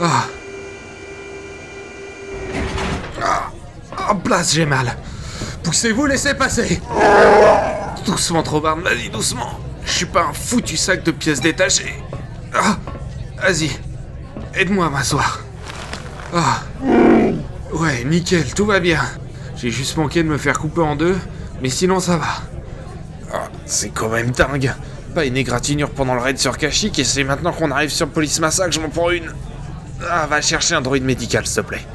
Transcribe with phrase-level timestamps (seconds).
[0.00, 0.24] Ah.
[3.22, 3.50] Ah.
[4.10, 4.96] En place, j'ai mal.
[5.62, 6.80] Poussez-vous, laissez passer.
[8.06, 9.58] Doucement, Trobarde, vas-y, doucement.
[9.84, 11.94] Je suis pas un foutu sac de pièces détachées.
[12.54, 12.76] Ah.
[13.42, 13.70] Vas-y.
[14.54, 15.40] Aide-moi à m'asseoir.
[16.34, 16.62] Ah.
[17.72, 19.02] Ouais, nickel, tout va bien.
[19.56, 21.16] J'ai juste manqué de me faire couper en deux,
[21.60, 22.28] mais sinon ça va.
[23.32, 24.72] Ah, c'est quand même dingue.
[25.14, 28.40] Pas une égratignure pendant le raid sur Kashyyyk et c'est maintenant qu'on arrive sur Police
[28.40, 29.32] Massacre, je m'en prends une.
[30.06, 31.86] Ah, va chercher un droïde médical, s'il te plaît.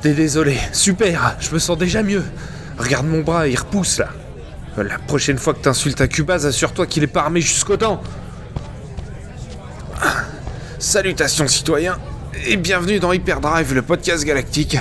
[0.00, 2.24] T'es désolé, super, je me sens déjà mieux.
[2.78, 4.08] Regarde mon bras, il repousse là.
[4.76, 8.02] La prochaine fois que t'insultes un Cubase, assure-toi qu'il est pas armé jusqu'au dents.
[10.78, 11.98] Salutations citoyens,
[12.46, 14.78] et bienvenue dans Hyperdrive, le podcast galactique.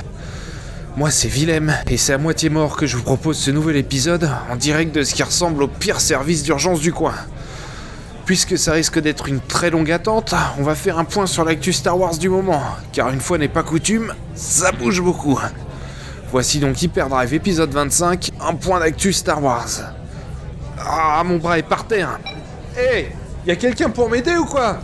[0.97, 4.29] Moi c'est Willem, et c'est à moitié mort que je vous propose ce nouvel épisode
[4.49, 7.15] en direct de ce qui ressemble au pire service d'urgence du coin.
[8.25, 11.71] Puisque ça risque d'être une très longue attente, on va faire un point sur l'actu
[11.71, 15.39] Star Wars du moment, car une fois n'est pas coutume, ça bouge beaucoup.
[16.31, 19.69] Voici donc Hyperdrive épisode 25, un point d'actu Star Wars.
[20.79, 22.19] Ah, mon bras est par terre.
[22.75, 23.07] Hé, hey,
[23.45, 24.79] y a quelqu'un pour m'aider ou quoi?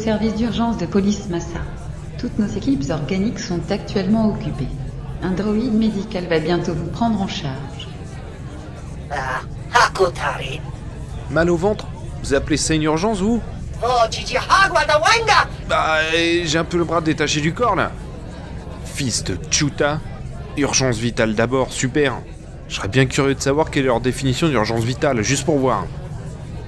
[0.00, 1.60] Service d'urgence de police Massa.
[2.18, 4.68] Toutes nos équipes organiques sont actuellement occupées.
[5.22, 7.88] Un droïde médical va bientôt vous prendre en charge.
[9.10, 9.42] Ah,
[9.74, 10.60] Hakotari.
[11.30, 11.86] Mal au ventre?
[12.22, 13.40] Vous appelez ça une urgence ou
[13.82, 15.48] Oh, Wanga.
[15.68, 17.92] Bah, j'ai un peu le bras détaché du corps là.
[18.84, 20.00] Fils de Chuta.
[20.56, 22.14] Urgence vitale d'abord, super.
[22.68, 25.84] Je serais bien curieux de savoir quelle est leur définition d'urgence vitale, juste pour voir.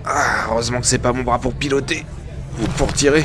[0.04, 2.04] Ah, heureusement que c'est pas mon bras pour piloter.
[2.60, 3.24] Ou pour tirer.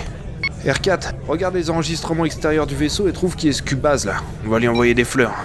[0.65, 4.15] R4, regarde les enregistrements extérieurs du vaisseau et trouve qui est ce là.
[4.45, 5.35] On va lui envoyer des fleurs.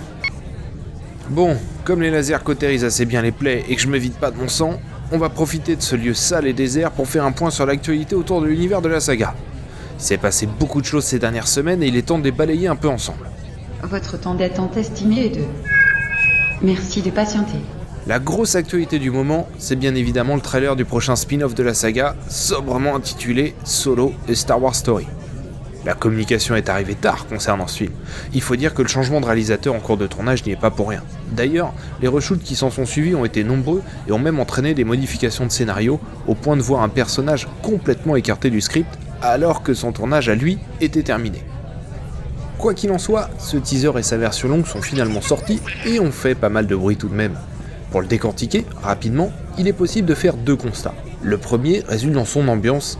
[1.31, 4.31] Bon, comme les lasers cautérisent assez bien les plaies et que je me vide pas
[4.31, 4.81] de mon sang,
[5.13, 8.15] on va profiter de ce lieu sale et désert pour faire un point sur l'actualité
[8.15, 9.35] autour de l'univers de la saga.
[9.99, 12.33] Il s'est passé beaucoup de choses ces dernières semaines et il est temps de les
[12.33, 13.29] balayer un peu ensemble.
[13.83, 15.45] Votre temps d'attente estimé est de...
[16.63, 17.59] Merci de patienter.
[18.09, 21.73] La grosse actualité du moment, c'est bien évidemment le trailer du prochain spin-off de la
[21.73, 25.07] saga, sobrement intitulé Solo et Star Wars Story.
[25.85, 27.93] La communication est arrivée tard concernant ce film.
[28.35, 30.73] Il faut dire que le changement de réalisateur en cours de tournage n'y est pas
[30.73, 31.05] pour rien.
[31.31, 34.85] D'ailleurs, les reshoots qui s'en sont suivis ont été nombreux et ont même entraîné des
[34.85, 39.75] modifications de scénario au point de voir un personnage complètement écarté du script alors que
[39.75, 41.45] son tournage à lui était terminé.
[42.59, 46.13] Quoi qu'il en soit, ce teaser et sa version longue sont finalement sortis et ont
[46.13, 47.37] fait pas mal de bruit tout de même.
[47.93, 50.95] Pour le décortiquer, rapidement, il est possible de faire deux constats.
[51.23, 52.99] Le premier résume dans son ambiance,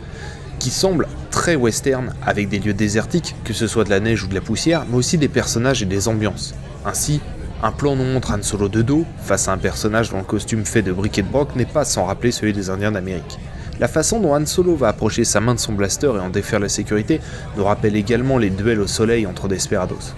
[0.59, 4.27] qui semble très western, avec des lieux désertiques, que ce soit de la neige ou
[4.27, 6.53] de la poussière, mais aussi des personnages et des ambiances.
[6.85, 7.21] Ainsi,
[7.63, 10.63] un plan nous montre Han Solo de dos, face à un personnage dont le costume
[10.63, 13.39] fait de briques et de broc n'est pas sans rappeler celui des Indiens d'Amérique.
[13.79, 16.59] La façon dont Han Solo va approcher sa main de son blaster et en défaire
[16.59, 17.19] la sécurité
[17.57, 20.13] nous rappelle également les duels au soleil entre Desperados.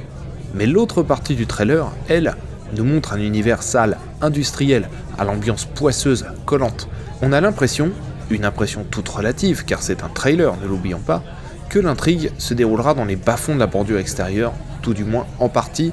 [0.54, 2.36] Mais l'autre partie du trailer, elle,
[2.76, 6.88] nous montre un univers sale, industriel, à l'ambiance poisseuse, collante.
[7.22, 7.92] On a l'impression,
[8.30, 11.24] une impression toute relative car c'est un trailer, ne l'oublions pas,
[11.70, 15.50] que l'intrigue se déroulera dans les bas-fonds de la bordure extérieure, tout du moins en
[15.50, 15.92] partie,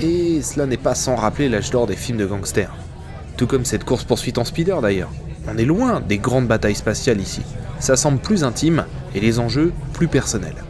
[0.00, 2.74] et cela n'est pas sans rappeler l'âge d'or des films de gangsters.
[3.36, 5.10] Tout comme cette course-poursuite en speeder d'ailleurs.
[5.52, 7.42] On est loin des grandes batailles spatiales ici.
[7.80, 8.84] Ça semble plus intime
[9.14, 10.64] et les enjeux plus personnels.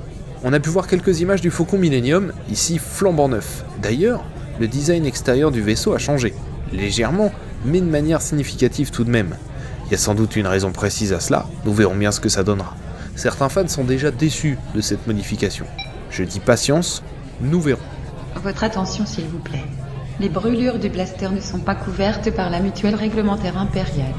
[0.44, 3.64] On a pu voir quelques images du Faucon Millennium, ici flambant neuf.
[3.82, 4.22] D'ailleurs,
[4.60, 6.34] le design extérieur du vaisseau a changé.
[6.72, 7.32] Légèrement,
[7.64, 9.36] mais de manière significative tout de même.
[9.86, 12.28] Il y a sans doute une raison précise à cela, nous verrons bien ce que
[12.28, 12.76] ça donnera.
[13.16, 15.66] Certains fans sont déjà déçus de cette modification.
[16.10, 17.02] Je dis patience,
[17.40, 17.80] nous verrons.
[18.42, 19.64] Votre attention s'il vous plaît.
[20.20, 24.14] Les brûlures du blaster ne sont pas couvertes par la mutuelle réglementaire impériale.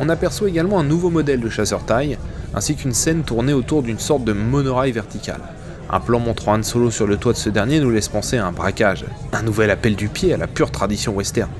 [0.00, 2.18] On aperçoit également un nouveau modèle de chasseur taille,
[2.54, 5.40] ainsi qu'une scène tournée autour d'une sorte de monorail vertical.
[5.88, 8.46] Un plan montrant Han Solo sur le toit de ce dernier nous laisse penser à
[8.46, 11.50] un braquage, un nouvel appel du pied à la pure tradition western.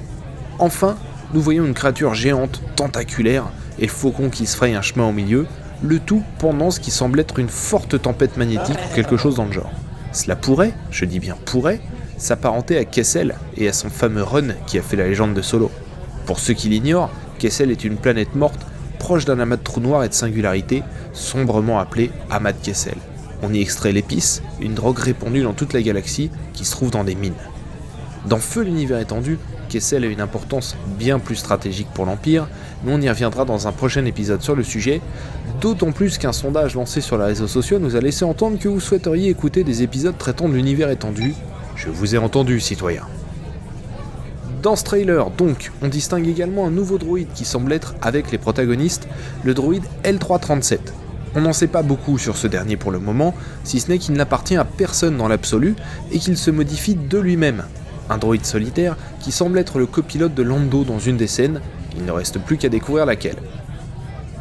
[0.58, 0.96] Enfin,
[1.32, 3.44] nous voyons une créature géante, tentaculaire,
[3.78, 5.46] et faucon qui se fraye un chemin au milieu,
[5.82, 9.44] le tout pendant ce qui semble être une forte tempête magnétique ou quelque chose dans
[9.44, 9.70] le genre.
[10.12, 11.80] Cela pourrait, je dis bien pourrait,
[12.16, 15.70] s'apparenter à Kessel et à son fameux run qui a fait la légende de Solo.
[16.24, 18.66] Pour ceux qui l'ignorent, Kessel est une planète morte
[18.98, 20.82] proche d'un amas de trous noirs et de singularité,
[21.12, 22.96] sombrement appelé amas de Kessel.
[23.42, 27.04] On y extrait l'épice, une drogue répandue dans toute la galaxie qui se trouve dans
[27.04, 27.34] des mines.
[28.26, 29.38] Dans Feu l'univers étendu,
[29.68, 32.48] Kessel a une importance bien plus stratégique pour l'Empire,
[32.84, 35.00] mais on y reviendra dans un prochain épisode sur le sujet,
[35.60, 38.80] d'autant plus qu'un sondage lancé sur les réseaux sociaux nous a laissé entendre que vous
[38.80, 41.34] souhaiteriez écouter des épisodes traitant de l'univers étendu.
[41.76, 43.02] Je vous ai entendu, citoyen.
[44.62, 48.38] Dans ce trailer, donc, on distingue également un nouveau droïde qui semble être, avec les
[48.38, 49.06] protagonistes,
[49.44, 50.78] le droïde L337.
[51.36, 54.14] On n'en sait pas beaucoup sur ce dernier pour le moment, si ce n'est qu'il
[54.14, 55.76] n'appartient à personne dans l'absolu
[56.10, 57.64] et qu'il se modifie de lui-même.
[58.08, 61.60] Un droïde solitaire qui semble être le copilote de Lando dans une des scènes,
[61.94, 63.36] il ne reste plus qu'à découvrir laquelle.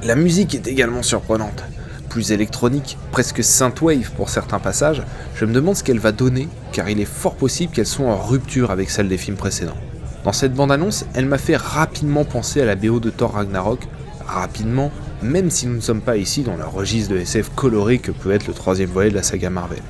[0.03, 1.65] La musique est également surprenante.
[2.07, 5.03] Plus électronique, presque synthwave pour certains passages,
[5.35, 8.15] je me demande ce qu'elle va donner, car il est fort possible qu'elle soit en
[8.15, 9.75] rupture avec celle des films précédents.
[10.23, 13.85] Dans cette bande-annonce, elle m'a fait rapidement penser à la BO de Thor Ragnarok,
[14.25, 14.91] rapidement,
[15.25, 18.31] même si nous ne sommes pas ici dans le registre de SF coloré que peut
[18.31, 19.81] être le troisième volet de la saga Marvel.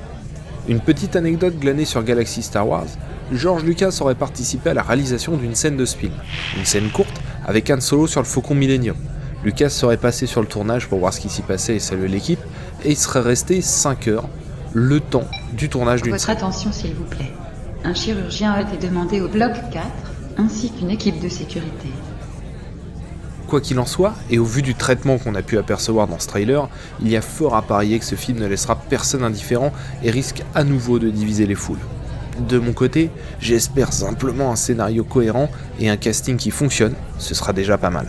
[0.68, 2.86] Une petite anecdote glanée sur Galaxy Star Wars,
[3.32, 6.12] George Lucas aurait participé à la réalisation d'une scène de ce film.
[6.56, 8.96] Une scène courte avec Han Solo sur le Faucon Millennium.
[9.44, 12.40] Lucas serait passé sur le tournage pour voir ce qui s'y passait et saluer l'équipe,
[12.84, 14.28] et il serait resté 5 heures,
[14.72, 16.36] le temps du tournage d'une Votre scène.
[16.36, 17.30] attention, s'il vous plaît.
[17.84, 19.86] Un chirurgien a été demandé au bloc 4,
[20.38, 21.88] ainsi qu'une équipe de sécurité.
[23.46, 26.26] Quoi qu'il en soit, et au vu du traitement qu'on a pu apercevoir dans ce
[26.26, 26.68] trailer,
[27.00, 29.72] il y a fort à parier que ce film ne laissera personne indifférent
[30.02, 31.78] et risque à nouveau de diviser les foules.
[32.40, 33.10] De mon côté,
[33.40, 35.48] j'espère simplement un scénario cohérent
[35.78, 38.08] et un casting qui fonctionne, ce sera déjà pas mal.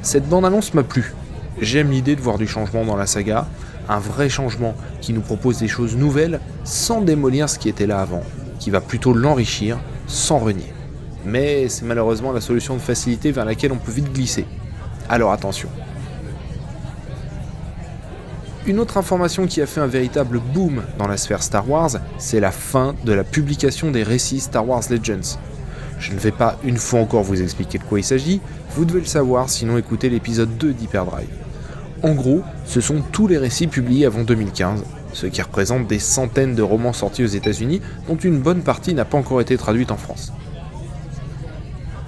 [0.00, 1.12] Cette bande-annonce m'a plu.
[1.60, 3.46] J'aime l'idée de voir du changement dans la saga,
[3.88, 8.00] un vrai changement qui nous propose des choses nouvelles sans démolir ce qui était là
[8.00, 8.22] avant,
[8.58, 10.72] qui va plutôt l'enrichir sans renier.
[11.24, 14.46] Mais c'est malheureusement la solution de facilité vers laquelle on peut vite glisser.
[15.08, 15.68] Alors attention.
[18.66, 22.38] Une autre information qui a fait un véritable boom dans la sphère Star Wars, c'est
[22.38, 25.38] la fin de la publication des récits Star Wars Legends.
[25.98, 28.42] Je ne vais pas une fois encore vous expliquer de quoi il s'agit,
[28.76, 31.30] vous devez le savoir sinon écoutez l'épisode 2 d'Hyperdrive.
[32.02, 34.84] En gros, ce sont tous les récits publiés avant 2015,
[35.14, 39.04] ce qui représente des centaines de romans sortis aux États-Unis dont une bonne partie n'a
[39.04, 40.32] pas encore été traduite en France.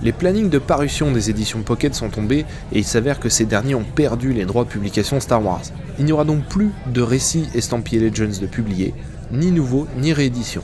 [0.02, 3.75] Les plannings de parution des éditions Pocket sont tombés et il s'avère que ces derniers
[3.75, 5.61] ont perdu les droits de publication Star Wars.
[5.99, 8.94] Il n'y aura donc plus de récits estampillés Legends de publier,
[9.31, 10.62] ni nouveaux ni rééditions.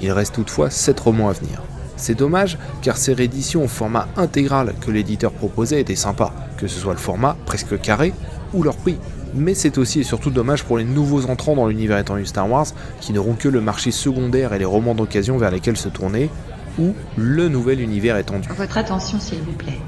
[0.00, 1.62] Il reste toutefois 7 romans à venir.
[1.98, 6.80] C'est dommage car ces rééditions au format intégral que l'éditeur proposait étaient sympas, que ce
[6.80, 8.14] soit le format presque carré
[8.54, 8.96] ou leur prix.
[9.34, 12.68] Mais c'est aussi et surtout dommage pour les nouveaux entrants dans l'univers étendu Star Wars
[13.02, 16.30] qui n'auront que le marché secondaire et les romans d'occasion vers lesquels se tourner,
[16.78, 18.48] ou le nouvel univers étendu.
[18.56, 19.78] Votre attention, s'il vous plaît.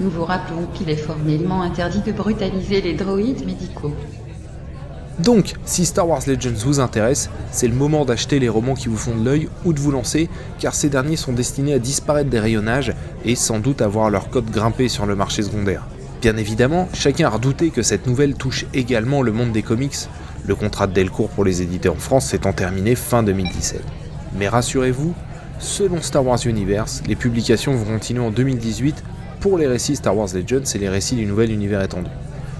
[0.00, 3.94] Nous vous rappelons qu'il est formellement interdit de brutaliser les droïdes médicaux.
[5.20, 8.96] Donc, si Star Wars Legends vous intéresse, c'est le moment d'acheter les romans qui vous
[8.96, 12.40] font de l'œil ou de vous lancer, car ces derniers sont destinés à disparaître des
[12.40, 12.92] rayonnages
[13.24, 15.86] et sans doute à voir leur cote grimper sur le marché secondaire.
[16.20, 20.08] Bien évidemment, chacun a redouté que cette nouvelle touche également le monde des comics,
[20.46, 23.82] le contrat de Delcourt pour les éditeurs en France s'étant terminé fin 2017.
[24.36, 25.14] Mais rassurez-vous,
[25.64, 29.02] selon Star Wars Universe, les publications vont continuer en 2018
[29.40, 32.10] pour les récits Star Wars Legends et les récits du nouvel univers étendu.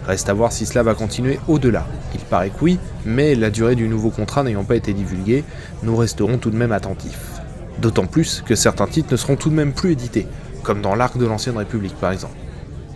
[0.06, 1.86] Reste à voir si cela va continuer au-delà.
[2.14, 5.44] Il paraît que oui, mais la durée du nouveau contrat n'ayant pas été divulguée,
[5.82, 7.40] nous resterons tout de même attentifs.
[7.78, 10.26] D'autant plus que certains titres ne seront tout de même plus édités,
[10.62, 12.36] comme dans l'arc de l'Ancienne République par exemple.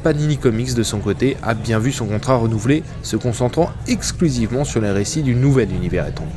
[0.03, 4.81] Panini Comics de son côté a bien vu son contrat renouvelé, se concentrant exclusivement sur
[4.81, 6.33] les récits du nouvel univers étendu.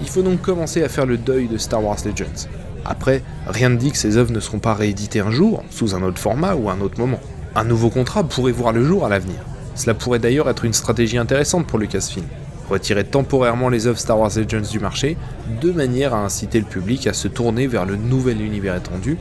[0.00, 2.48] Il faut donc commencer à faire le deuil de Star Wars Legends.
[2.84, 6.02] Après, rien ne dit que ces œuvres ne seront pas rééditées un jour, sous un
[6.02, 7.20] autre format ou un autre moment.
[7.54, 9.38] Un nouveau contrat pourrait voir le jour à l'avenir.
[9.74, 12.26] Cela pourrait d'ailleurs être une stratégie intéressante pour Lucasfilm.
[12.68, 15.16] Retirer temporairement les œuvres Star Wars Legends du marché,
[15.60, 19.18] de manière à inciter le public à se tourner vers le nouvel univers étendu,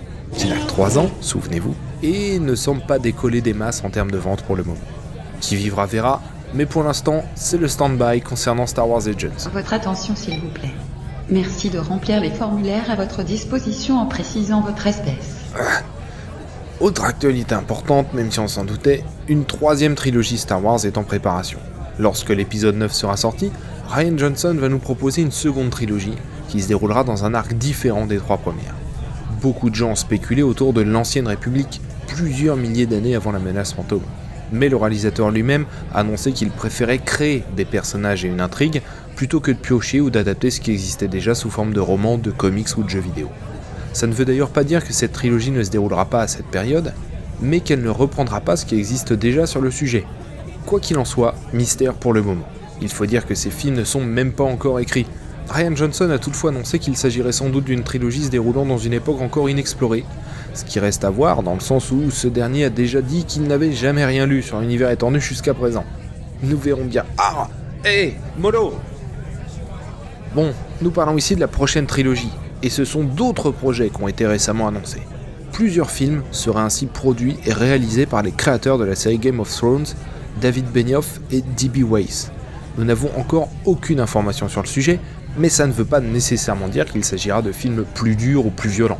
[0.47, 4.17] n'a que 3 ans, souvenez-vous, et ne semble pas décoller des masses en termes de
[4.17, 4.79] vente pour le moment.
[5.41, 6.21] Qui vivra verra,
[6.53, 9.49] mais pour l'instant, c'est le stand-by concernant Star Wars Legends.
[9.53, 10.71] Votre attention, s'il vous plaît.
[11.31, 15.37] Merci de remplir les formulaires à votre disposition en précisant votre espèce.
[16.81, 21.03] Autre actualité importante, même si on s'en doutait, une troisième trilogie Star Wars est en
[21.03, 21.59] préparation.
[21.99, 23.49] Lorsque l'épisode 9 sera sorti,
[23.87, 26.17] Ryan Johnson va nous proposer une seconde trilogie
[26.49, 28.75] qui se déroulera dans un arc différent des trois premières.
[29.41, 33.71] Beaucoup de gens ont spéculé autour de l'ancienne République, plusieurs milliers d'années avant la menace
[33.71, 34.03] fantôme.
[34.51, 38.81] Mais le réalisateur lui-même a annoncé qu'il préférait créer des personnages et une intrigue
[39.21, 42.31] plutôt que de piocher ou d'adapter ce qui existait déjà sous forme de romans, de
[42.31, 43.29] comics ou de jeux vidéo.
[43.93, 46.47] Ça ne veut d'ailleurs pas dire que cette trilogie ne se déroulera pas à cette
[46.47, 46.91] période,
[47.39, 50.05] mais qu'elle ne reprendra pas ce qui existe déjà sur le sujet.
[50.65, 52.47] Quoi qu'il en soit, mystère pour le moment.
[52.81, 55.05] Il faut dire que ces films ne sont même pas encore écrits.
[55.51, 58.93] Ryan Johnson a toutefois annoncé qu'il s'agirait sans doute d'une trilogie se déroulant dans une
[58.93, 60.03] époque encore inexplorée,
[60.55, 63.43] ce qui reste à voir dans le sens où ce dernier a déjà dit qu'il
[63.43, 65.85] n'avait jamais rien lu sur l'univers étendu jusqu'à présent.
[66.41, 67.05] Nous verrons bien.
[67.19, 67.47] Ah
[67.85, 68.73] Hé Molo
[70.33, 72.31] Bon, nous parlons ici de la prochaine trilogie,
[72.63, 75.01] et ce sont d'autres projets qui ont été récemment annoncés.
[75.51, 79.53] Plusieurs films seraient ainsi produits et réalisés par les créateurs de la série Game of
[79.53, 79.87] Thrones,
[80.39, 81.79] David Benioff et D.B.
[81.83, 82.31] Weiss.
[82.77, 85.01] Nous n'avons encore aucune information sur le sujet,
[85.37, 88.69] mais ça ne veut pas nécessairement dire qu'il s'agira de films plus durs ou plus
[88.69, 88.99] violents.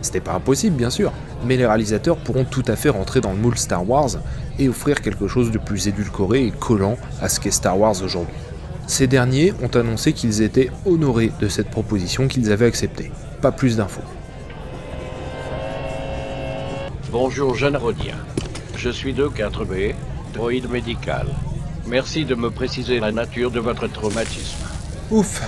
[0.00, 1.12] C'était pas impossible, bien sûr,
[1.46, 4.12] mais les réalisateurs pourront tout à fait rentrer dans le moule Star Wars
[4.58, 8.34] et offrir quelque chose de plus édulcoré et collant à ce qu'est Star Wars aujourd'hui.
[8.90, 13.12] Ces derniers ont annoncé qu'ils étaient honorés de cette proposition qu'ils avaient acceptée.
[13.40, 14.02] Pas plus d'infos.
[17.12, 18.16] Bonjour jeune Rodien.
[18.76, 19.94] Je suis 2-4B,
[20.34, 21.28] droïde médical.
[21.86, 24.66] Merci de me préciser la nature de votre traumatisme.
[25.12, 25.40] Ouf,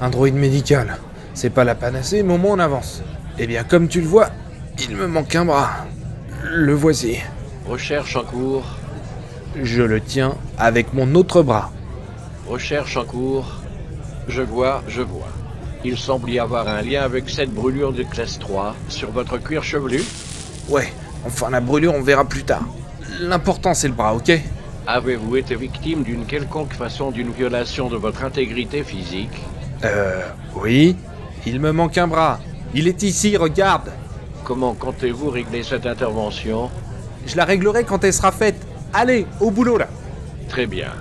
[0.00, 0.98] un droïde médical.
[1.34, 3.04] C'est pas la panacée, mais au moins on avance.
[3.38, 4.30] Eh bien, comme tu le vois,
[4.80, 5.86] il me manque un bras.
[6.42, 7.18] Le voici.
[7.64, 8.66] Recherche en cours.
[9.62, 11.70] Je le tiens avec mon autre bras.
[12.48, 13.46] Recherche en cours.
[14.26, 15.28] Je vois, je vois.
[15.84, 19.62] Il semble y avoir un lien avec cette brûlure de classe 3 sur votre cuir
[19.62, 20.02] chevelu.
[20.68, 20.92] Ouais,
[21.24, 22.64] enfin la brûlure on verra plus tard.
[23.20, 24.32] L'important c'est le bras, ok?
[24.86, 29.42] Avez-vous été victime d'une quelconque façon d'une violation de votre intégrité physique?
[29.84, 30.22] Euh,
[30.56, 30.96] oui.
[31.46, 32.40] Il me manque un bras.
[32.74, 33.92] Il est ici, regarde.
[34.44, 36.70] Comment comptez-vous régler cette intervention?
[37.26, 38.66] Je la réglerai quand elle sera faite.
[38.94, 39.88] Allez, au boulot là.
[40.48, 40.92] Très bien.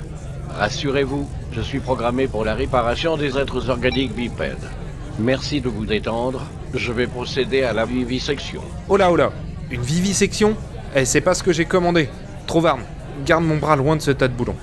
[0.57, 1.27] Rassurez-vous,
[1.57, 4.69] je suis programmé pour la réparation des êtres organiques bipèdes.
[5.17, 6.45] Merci de vous détendre.
[6.75, 8.61] Je vais procéder à la vivisection.
[8.87, 9.31] Oh là, oh là.
[9.71, 10.55] Une vivisection?
[10.95, 12.09] Eh, c'est pas ce que j'ai commandé.
[12.45, 12.81] Trovarne,
[13.25, 14.55] garde mon bras loin de ce tas de boulons.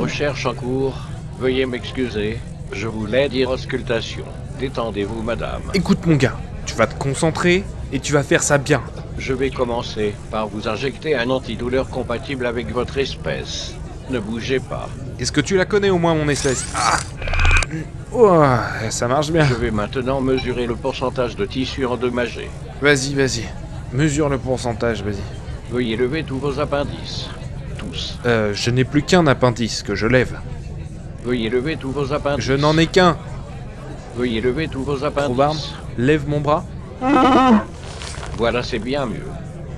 [0.00, 0.96] Recherche en cours.
[1.38, 2.40] Veuillez m'excuser.
[2.72, 4.24] Je vous l'aide dire auscultation.
[4.58, 5.62] Détendez-vous, madame.
[5.72, 6.36] Écoute mon gars,
[6.66, 7.62] tu vas te concentrer
[7.92, 8.82] et tu vas faire ça bien.
[9.18, 13.76] Je vais commencer par vous injecter un antidouleur compatible avec votre espèce.
[14.10, 14.88] Ne bougez pas.
[15.18, 16.98] Est-ce que tu la connais au moins mon espèce Ah
[18.12, 18.40] Oh,
[18.90, 19.44] ça marche bien.
[19.44, 22.48] Je vais maintenant mesurer le pourcentage de tissu endommagé.
[22.80, 23.44] Vas-y, vas-y.
[23.92, 25.72] Mesure le pourcentage, vas-y.
[25.72, 27.28] Veuillez lever tous vos appendices.
[27.78, 28.18] Tous.
[28.26, 30.38] Euh, je n'ai plus qu'un appendice que je lève.
[31.24, 32.44] Veuillez lever tous vos appendices.
[32.44, 33.16] Je n'en ai qu'un.
[34.16, 35.72] Veuillez lever tous vos appendices.
[35.98, 36.64] lève mon bras.
[38.36, 39.26] Voilà, c'est bien mieux.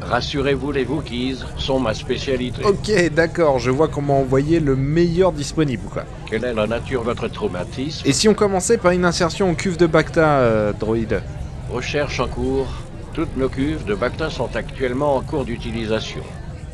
[0.08, 2.64] Rassurez-vous, les Wookiees sont ma spécialité.
[2.64, 6.04] Ok, d'accord, je vois qu'on m'a envoyé le meilleur disponible, quoi.
[6.30, 9.54] Quelle est la nature de votre traumatisme Et si on commençait par une insertion en
[9.54, 11.22] cuve de Bacta, euh, droïde
[11.70, 12.68] Recherche en cours.
[13.14, 16.20] Toutes nos cuves de Bacta sont actuellement en cours d'utilisation.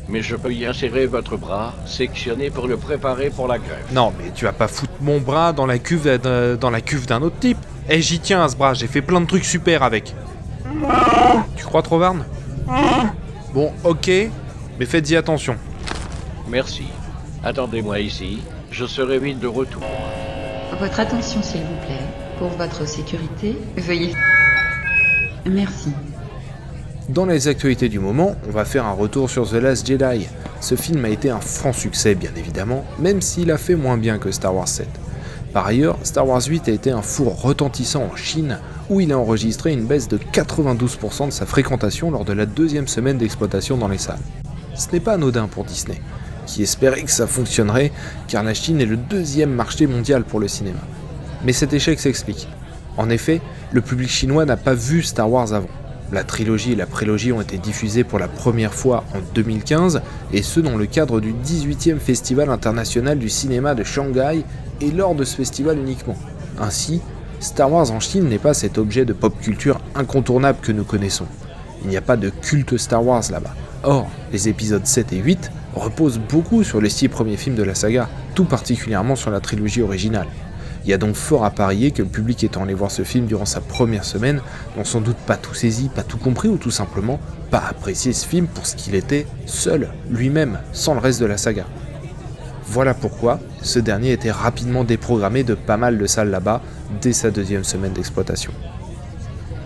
[0.09, 3.91] Mais je peux y insérer votre bras, sectionné pour le préparer pour la greffe.
[3.93, 7.05] Non, mais tu vas pas foutre mon bras dans la cuve d'un- dans la cuve
[7.07, 7.57] d'un autre type.
[7.89, 10.13] Eh, j'y tiens à ce bras, j'ai fait plein de trucs super avec.
[11.55, 12.25] Tu crois, Trovarne
[13.53, 14.09] Bon, ok,
[14.79, 15.55] mais faites-y attention.
[16.49, 16.85] Merci.
[17.43, 18.39] Attendez-moi ici.
[18.71, 19.83] Je serai vite de retour.
[20.79, 22.01] Votre attention, s'il vous plaît.
[22.39, 24.15] Pour votre sécurité, veuillez...
[25.45, 25.91] Merci.
[27.09, 30.27] Dans les actualités du moment, on va faire un retour sur The Last Jedi.
[30.59, 34.17] Ce film a été un franc succès, bien évidemment, même s'il a fait moins bien
[34.17, 34.87] que Star Wars 7.
[35.53, 38.57] Par ailleurs, Star Wars 8 a été un four retentissant en Chine,
[38.89, 42.87] où il a enregistré une baisse de 92% de sa fréquentation lors de la deuxième
[42.87, 44.19] semaine d'exploitation dans les salles.
[44.75, 46.01] Ce n'est pas anodin pour Disney,
[46.45, 47.91] qui espérait que ça fonctionnerait,
[48.27, 50.79] car la Chine est le deuxième marché mondial pour le cinéma.
[51.45, 52.47] Mais cet échec s'explique.
[52.97, 55.69] En effet, le public chinois n'a pas vu Star Wars avant.
[56.11, 60.43] La trilogie et la prélogie ont été diffusées pour la première fois en 2015, et
[60.43, 64.43] ce dans le cadre du 18e Festival international du cinéma de Shanghai,
[64.81, 66.17] et lors de ce festival uniquement.
[66.59, 67.01] Ainsi,
[67.43, 71.25] Star Wars en Chine n'est pas cet objet de pop culture incontournable que nous connaissons.
[71.83, 73.53] Il n'y a pas de culte Star Wars là-bas.
[73.83, 77.75] Or, les épisodes 7 et 8 reposent beaucoup sur les six premiers films de la
[77.75, 80.27] saga, tout particulièrement sur la trilogie originale.
[80.85, 83.25] Il y a donc fort à parier que le public étant allé voir ce film
[83.25, 84.39] durant sa première semaine
[84.77, 87.19] n'ont sans doute pas tout saisi, pas tout compris ou tout simplement
[87.51, 91.37] pas apprécié ce film pour ce qu'il était, seul, lui-même, sans le reste de la
[91.37, 91.65] saga.
[92.67, 96.61] Voilà pourquoi ce dernier était rapidement déprogrammé de pas mal de salles là-bas
[97.01, 98.51] dès sa deuxième semaine d'exploitation.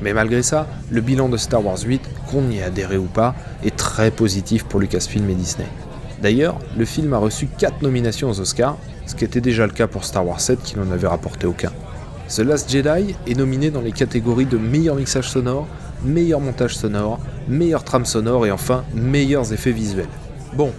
[0.02, 3.36] Mais malgré ça, le bilan de Star Wars 8, qu'on y ait adhéré ou pas,
[3.64, 5.68] est très positif pour Lucasfilm et Disney.
[6.22, 9.88] D'ailleurs, le film a reçu 4 nominations aux Oscars, ce qui était déjà le cas
[9.88, 11.72] pour Star Wars 7 qui n'en avait rapporté aucun.
[12.30, 15.68] The Last Jedi est nominé dans les catégories de meilleur mixage sonore,
[16.04, 20.10] meilleur montage sonore, meilleure trame sonore et enfin meilleurs effets visuels.
[20.54, 20.72] Bon,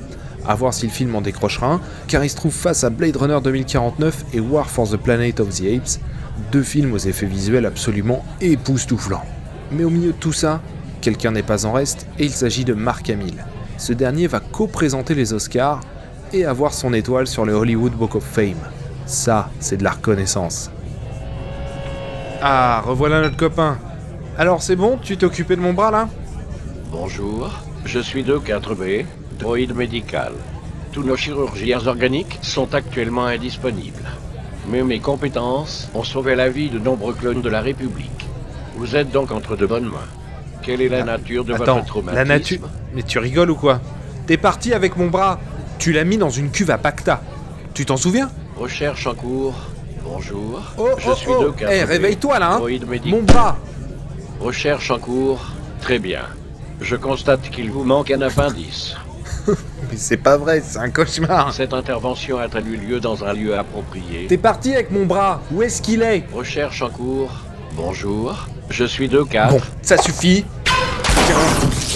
[0.46, 3.16] À voir si le film en décrochera un, car il se trouve face à Blade
[3.16, 6.00] Runner 2049 et War for the Planet of the Apes,
[6.52, 9.24] deux films aux effets visuels absolument époustouflants.
[9.72, 10.60] Mais au milieu de tout ça,
[11.00, 13.44] quelqu'un n'est pas en reste, et il s'agit de Mark Hamill.
[13.76, 15.80] Ce dernier va co-présenter les Oscars
[16.32, 18.56] et avoir son étoile sur le Hollywood Book of Fame.
[19.06, 20.70] Ça, c'est de la reconnaissance.
[22.40, 23.78] Ah, revoilà notre copain.
[24.36, 26.08] Alors c'est bon, tu t'es occupé de mon bras là?
[26.92, 27.50] Bonjour,
[27.84, 29.04] je suis 2-4B,
[29.38, 30.32] droïde médical.
[30.92, 34.04] Tous nos chirurgiens organiques sont actuellement indisponibles.
[34.68, 38.26] Mais mes compétences ont sauvé la vie de nombreux clones de la République.
[38.76, 40.08] Vous êtes donc entre de bonnes mains.
[40.62, 42.68] Quelle est la nature de Attends, votre traumatisme la nature.
[42.94, 43.80] Mais tu rigoles ou quoi?
[44.26, 45.40] T'es parti avec mon bras.
[45.78, 47.22] Tu l'as mis dans une cuve à Pacta.
[47.74, 48.30] Tu t'en souviens?
[48.56, 49.54] Recherche en cours.
[50.04, 50.60] Bonjour.
[50.76, 51.52] Oh, je oh, suis oh.
[51.52, 52.60] 2-4B, Eh, réveille-toi là, hein.
[53.06, 53.56] Mon bras
[54.40, 55.40] Recherche en cours.
[55.80, 56.22] Très bien.
[56.80, 58.94] Je constate qu'il vous manque un appendice.
[59.90, 61.52] Mais c'est pas vrai, c'est un cauchemar.
[61.52, 65.40] Cette intervention a-t-elle eu lieu dans un lieu approprié T'es parti avec mon bras.
[65.50, 66.24] Où est-ce qu'il est?
[66.32, 67.30] Recherche en cours.
[67.74, 68.46] Bonjour.
[68.70, 69.50] Je suis 2-4.
[69.50, 70.44] Bon, ça suffit.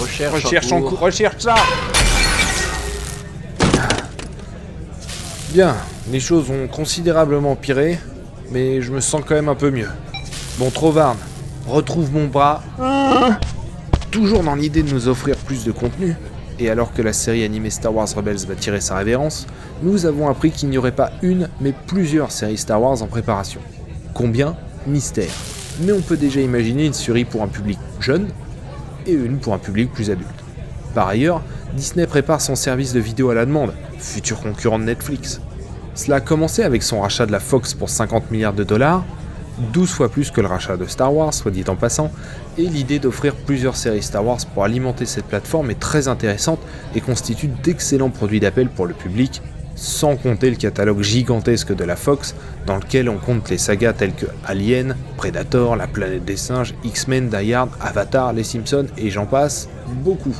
[0.01, 0.89] Recherche, Recherche en en cours.
[0.91, 1.55] cours, recherche ça.
[5.51, 5.75] Bien,
[6.11, 7.99] les choses ont considérablement empiré,
[8.51, 9.89] mais je me sens quand même un peu mieux.
[10.59, 11.19] Bon, Trovarne,
[11.67, 12.63] retrouve mon bras.
[14.11, 16.17] Toujours dans l'idée de nous offrir plus de contenu,
[16.59, 19.47] et alors que la série animée Star Wars Rebels va tirer sa révérence,
[19.83, 23.61] nous avons appris qu'il n'y aurait pas une, mais plusieurs séries Star Wars en préparation.
[24.15, 24.57] Combien?
[24.87, 25.33] Mystère.
[25.81, 28.29] Mais on peut déjà imaginer une série pour un public jeune,
[29.07, 30.29] et une pour un public plus adulte.
[30.95, 31.43] Par ailleurs,
[31.75, 35.41] Disney prépare son service de vidéo à la demande, futur concurrent de Netflix.
[35.95, 39.05] Cela a commencé avec son rachat de la Fox pour 50 milliards de dollars,
[39.59, 42.11] 12 fois plus que le rachat de Star Wars, soit dit en passant,
[42.59, 46.61] et l'idée d'offrir plusieurs séries Star Wars pour alimenter cette plateforme est très intéressante
[46.95, 49.43] et constitue d'excellents produits d'appel pour le public,
[49.75, 52.35] sans compter le catalogue gigantesque de la Fox,
[52.67, 57.29] dans lequel on compte les sagas telles que Alien, Predator, La planète des singes, X-Men,
[57.29, 59.69] Die Hard, Avatar, Les Simpsons et j'en passe,
[60.05, 60.37] beaucoup.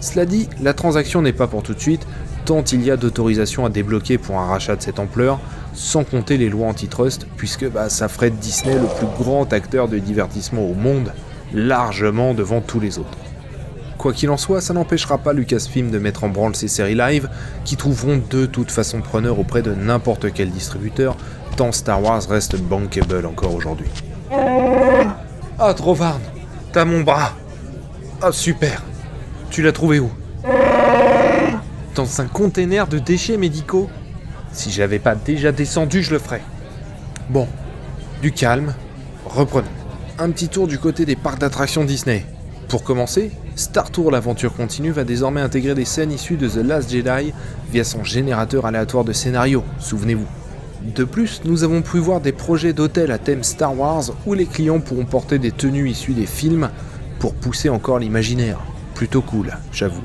[0.00, 2.06] Cela dit, la transaction n'est pas pour tout de suite,
[2.44, 5.38] tant il y a d'autorisations à débloquer pour un rachat de cette ampleur,
[5.74, 9.98] sans compter les lois antitrust, puisque bah, ça ferait Disney le plus grand acteur de
[9.98, 11.12] divertissement au monde,
[11.54, 13.18] largement devant tous les autres.
[13.98, 17.28] Quoi qu'il en soit, ça n'empêchera pas Lucasfilm de mettre en branle ses séries live,
[17.64, 21.16] qui trouveront de toute façon preneur auprès de n'importe quel distributeur,
[21.56, 23.88] tant Star Wars reste bankable encore aujourd'hui.
[25.58, 26.22] Ah, Trovarne,
[26.72, 27.32] t'as mon bras.
[28.22, 28.82] Ah, super.
[29.50, 30.10] Tu l'as trouvé où?
[31.94, 33.90] Dans un container de déchets médicaux
[34.52, 36.42] Si j'avais pas déjà descendu, je le ferais.
[37.28, 37.48] Bon,
[38.22, 38.74] du calme,
[39.24, 39.66] reprenons.
[40.18, 42.24] Un petit tour du côté des parcs d'attractions Disney.
[42.68, 46.90] Pour commencer, Star Tour l'aventure continue va désormais intégrer des scènes issues de The Last
[46.90, 47.32] Jedi
[47.72, 50.26] via son générateur aléatoire de scénario, souvenez-vous.
[50.94, 54.46] De plus, nous avons pu voir des projets d'hôtels à thème Star Wars où les
[54.46, 56.70] clients pourront porter des tenues issues des films
[57.18, 58.60] pour pousser encore l'imaginaire.
[58.94, 60.02] Plutôt cool, j'avoue.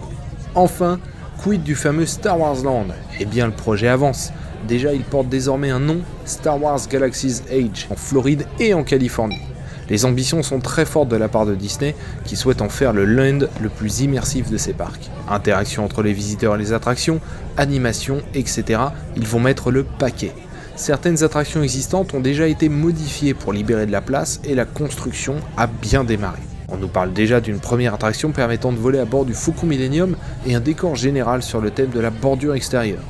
[0.56, 1.00] Enfin,
[1.38, 2.88] quid du fameux Star Wars Land?
[3.20, 4.32] Eh bien, le projet avance.
[4.68, 9.42] Déjà, il porte désormais un nom, Star Wars Galaxy's Age, en Floride et en Californie.
[9.90, 13.06] Les ambitions sont très fortes de la part de Disney, qui souhaite en faire le
[13.06, 15.12] land le plus immersif de ses parcs.
[15.30, 17.20] Interaction entre les visiteurs et les attractions,
[17.58, 18.82] animation, etc.
[19.16, 20.34] Ils vont mettre le paquet.
[20.76, 25.36] Certaines attractions existantes ont déjà été modifiées pour libérer de la place et la construction
[25.56, 26.42] a bien démarré.
[26.70, 30.16] On nous parle déjà d'une première attraction permettant de voler à bord du Faucon Millennium
[30.46, 33.04] et un décor général sur le thème de la bordure extérieure.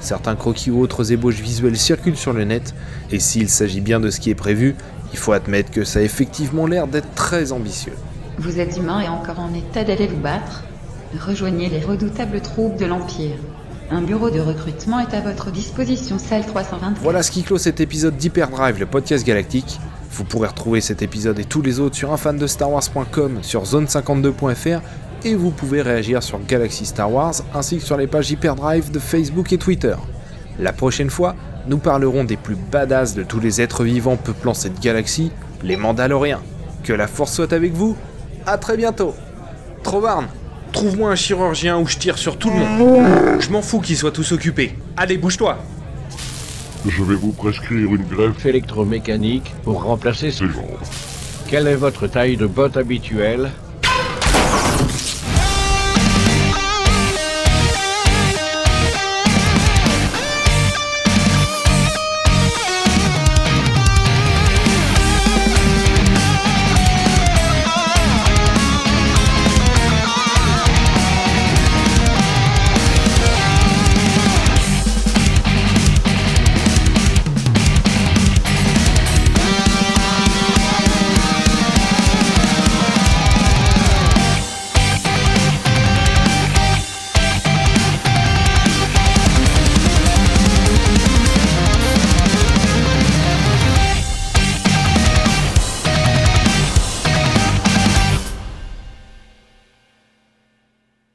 [0.00, 2.74] Certains croquis ou autres ébauches visuelles circulent sur le net,
[3.10, 4.74] et s'il s'agit bien de ce qui est prévu,
[5.12, 7.92] il faut admettre que ça a effectivement l'air d'être très ambitieux.
[8.38, 10.64] Vous êtes humain et encore en état d'aller vous battre
[11.20, 13.36] Rejoignez les redoutables troupes de l'Empire.
[13.90, 17.02] Un bureau de recrutement est à votre disposition, salle 324.
[17.02, 19.78] Voilà ce qui clôt cet épisode d'Hyperdrive, le podcast galactique.
[20.12, 24.80] Vous pourrez retrouver cet épisode et tous les autres sur unfandestarwars.com, sur zone52.fr
[25.24, 28.98] et vous pouvez réagir sur Galaxy Star Wars ainsi que sur les pages Hyperdrive de
[28.98, 29.94] Facebook et Twitter.
[30.58, 31.34] La prochaine fois,
[31.66, 36.42] nous parlerons des plus badass de tous les êtres vivants peuplant cette galaxie, les Mandaloriens.
[36.84, 37.96] Que la force soit avec vous,
[38.44, 39.14] à très bientôt
[39.82, 40.26] Trovarne,
[40.72, 43.40] trouve-moi un chirurgien où je tire sur tout le monde.
[43.40, 44.76] Je m'en fous qu'ils soient tous occupés.
[44.96, 45.58] Allez, bouge-toi
[46.86, 50.46] Je vais vous prescrire une greffe électromécanique pour remplacer ce...
[50.46, 50.64] jambes.
[51.48, 53.50] Quelle est votre taille de botte habituelle